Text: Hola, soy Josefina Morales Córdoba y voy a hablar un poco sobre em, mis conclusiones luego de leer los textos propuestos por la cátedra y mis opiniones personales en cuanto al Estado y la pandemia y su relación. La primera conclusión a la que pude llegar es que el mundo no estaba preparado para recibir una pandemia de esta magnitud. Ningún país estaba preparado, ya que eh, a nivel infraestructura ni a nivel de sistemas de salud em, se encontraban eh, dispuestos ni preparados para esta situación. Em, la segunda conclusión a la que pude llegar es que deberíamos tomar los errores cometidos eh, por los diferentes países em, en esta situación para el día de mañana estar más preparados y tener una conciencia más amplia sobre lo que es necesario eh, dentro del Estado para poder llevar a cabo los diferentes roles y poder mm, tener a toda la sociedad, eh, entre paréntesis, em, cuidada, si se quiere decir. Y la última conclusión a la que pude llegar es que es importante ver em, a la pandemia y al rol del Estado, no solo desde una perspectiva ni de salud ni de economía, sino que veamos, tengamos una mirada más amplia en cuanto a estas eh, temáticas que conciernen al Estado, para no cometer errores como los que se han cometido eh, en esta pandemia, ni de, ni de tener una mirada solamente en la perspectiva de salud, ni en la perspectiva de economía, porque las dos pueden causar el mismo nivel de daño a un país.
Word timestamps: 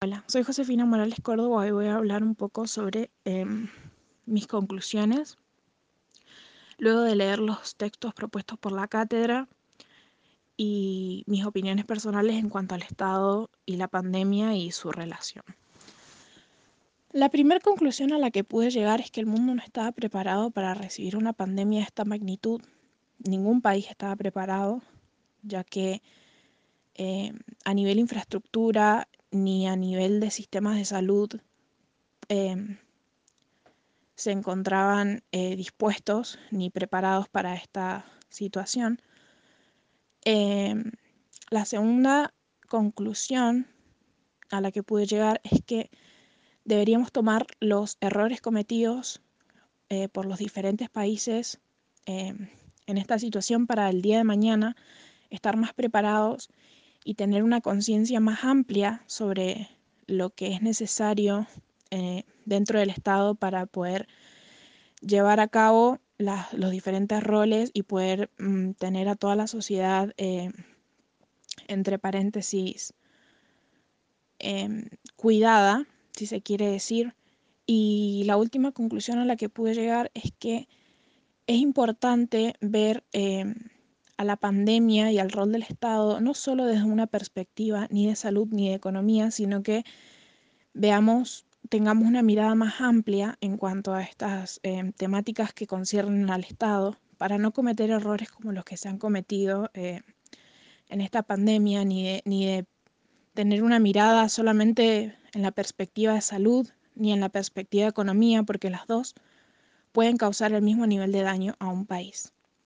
Hola, 0.00 0.22
soy 0.28 0.44
Josefina 0.44 0.86
Morales 0.86 1.18
Córdoba 1.20 1.66
y 1.66 1.72
voy 1.72 1.86
a 1.86 1.96
hablar 1.96 2.22
un 2.22 2.36
poco 2.36 2.68
sobre 2.68 3.10
em, 3.24 3.68
mis 4.26 4.46
conclusiones 4.46 5.38
luego 6.78 7.00
de 7.00 7.16
leer 7.16 7.40
los 7.40 7.74
textos 7.74 8.14
propuestos 8.14 8.56
por 8.60 8.70
la 8.70 8.86
cátedra 8.86 9.48
y 10.56 11.24
mis 11.26 11.44
opiniones 11.44 11.84
personales 11.84 12.36
en 12.36 12.48
cuanto 12.48 12.76
al 12.76 12.82
Estado 12.82 13.50
y 13.66 13.74
la 13.74 13.88
pandemia 13.88 14.54
y 14.54 14.70
su 14.70 14.92
relación. 14.92 15.44
La 17.10 17.28
primera 17.28 17.58
conclusión 17.58 18.12
a 18.12 18.18
la 18.18 18.30
que 18.30 18.44
pude 18.44 18.70
llegar 18.70 19.00
es 19.00 19.10
que 19.10 19.18
el 19.18 19.26
mundo 19.26 19.52
no 19.52 19.62
estaba 19.62 19.90
preparado 19.90 20.52
para 20.52 20.74
recibir 20.74 21.16
una 21.16 21.32
pandemia 21.32 21.80
de 21.80 21.86
esta 21.86 22.04
magnitud. 22.04 22.62
Ningún 23.18 23.62
país 23.62 23.88
estaba 23.90 24.14
preparado, 24.14 24.80
ya 25.42 25.64
que 25.64 26.02
eh, 26.94 27.32
a 27.64 27.74
nivel 27.74 27.98
infraestructura 27.98 29.08
ni 29.30 29.66
a 29.66 29.76
nivel 29.76 30.20
de 30.20 30.30
sistemas 30.30 30.76
de 30.76 30.84
salud 30.84 31.40
em, 32.28 32.78
se 34.14 34.32
encontraban 34.32 35.22
eh, 35.32 35.54
dispuestos 35.56 36.38
ni 36.50 36.70
preparados 36.70 37.28
para 37.28 37.54
esta 37.54 38.04
situación. 38.28 39.00
Em, 40.24 40.90
la 41.50 41.64
segunda 41.64 42.34
conclusión 42.68 43.66
a 44.50 44.60
la 44.60 44.72
que 44.72 44.82
pude 44.82 45.06
llegar 45.06 45.40
es 45.44 45.62
que 45.64 45.90
deberíamos 46.64 47.12
tomar 47.12 47.46
los 47.60 47.96
errores 48.00 48.40
cometidos 48.40 49.22
eh, 49.88 50.08
por 50.08 50.26
los 50.26 50.38
diferentes 50.38 50.90
países 50.90 51.60
em, 52.04 52.50
en 52.86 52.98
esta 52.98 53.18
situación 53.18 53.66
para 53.66 53.88
el 53.88 54.02
día 54.02 54.18
de 54.18 54.24
mañana 54.24 54.76
estar 55.30 55.56
más 55.56 55.72
preparados 55.74 56.50
y 57.04 57.14
tener 57.14 57.42
una 57.42 57.60
conciencia 57.60 58.20
más 58.20 58.44
amplia 58.44 59.02
sobre 59.06 59.68
lo 60.06 60.30
que 60.30 60.52
es 60.52 60.62
necesario 60.62 61.46
eh, 61.90 62.24
dentro 62.44 62.78
del 62.78 62.90
Estado 62.90 63.34
para 63.34 63.66
poder 63.66 64.08
llevar 65.00 65.40
a 65.40 65.48
cabo 65.48 66.00
los 66.18 66.70
diferentes 66.70 67.22
roles 67.22 67.70
y 67.72 67.84
poder 67.84 68.30
mm, 68.38 68.72
tener 68.72 69.08
a 69.08 69.14
toda 69.14 69.36
la 69.36 69.46
sociedad, 69.46 70.12
eh, 70.16 70.50
entre 71.68 71.98
paréntesis, 71.98 72.92
em, 74.38 74.88
cuidada, 75.16 75.86
si 76.12 76.26
se 76.26 76.42
quiere 76.42 76.68
decir. 76.68 77.14
Y 77.66 78.24
la 78.26 78.36
última 78.36 78.72
conclusión 78.72 79.18
a 79.18 79.24
la 79.24 79.36
que 79.36 79.48
pude 79.48 79.74
llegar 79.74 80.10
es 80.14 80.32
que 80.38 80.68
es 81.46 81.58
importante 81.58 82.54
ver 82.60 83.04
em, 83.12 83.54
a 84.18 84.24
la 84.24 84.36
pandemia 84.36 85.10
y 85.12 85.18
al 85.18 85.30
rol 85.30 85.52
del 85.52 85.62
Estado, 85.62 86.20
no 86.20 86.34
solo 86.34 86.66
desde 86.66 86.84
una 86.84 87.06
perspectiva 87.06 87.86
ni 87.90 88.08
de 88.08 88.16
salud 88.16 88.48
ni 88.50 88.68
de 88.68 88.74
economía, 88.74 89.30
sino 89.30 89.62
que 89.62 89.84
veamos, 90.74 91.46
tengamos 91.68 92.06
una 92.06 92.22
mirada 92.22 92.54
más 92.56 92.80
amplia 92.80 93.38
en 93.40 93.56
cuanto 93.56 93.94
a 93.94 94.02
estas 94.02 94.58
eh, 94.64 94.92
temáticas 94.96 95.52
que 95.54 95.68
conciernen 95.68 96.30
al 96.30 96.42
Estado, 96.42 96.98
para 97.16 97.38
no 97.38 97.52
cometer 97.52 97.90
errores 97.90 98.30
como 98.30 98.52
los 98.52 98.64
que 98.64 98.76
se 98.76 98.88
han 98.88 98.98
cometido 98.98 99.70
eh, 99.74 100.02
en 100.88 101.00
esta 101.00 101.22
pandemia, 101.22 101.84
ni 101.84 102.04
de, 102.04 102.22
ni 102.24 102.46
de 102.46 102.66
tener 103.34 103.62
una 103.62 103.78
mirada 103.78 104.28
solamente 104.28 105.16
en 105.32 105.42
la 105.42 105.52
perspectiva 105.52 106.14
de 106.14 106.22
salud, 106.22 106.68
ni 106.96 107.12
en 107.12 107.20
la 107.20 107.28
perspectiva 107.28 107.84
de 107.84 107.90
economía, 107.90 108.42
porque 108.42 108.68
las 108.68 108.86
dos 108.88 109.14
pueden 109.92 110.16
causar 110.16 110.52
el 110.52 110.62
mismo 110.62 110.86
nivel 110.86 111.12
de 111.12 111.22
daño 111.22 111.54
a 111.60 111.68
un 111.68 111.86
país. 111.86 112.32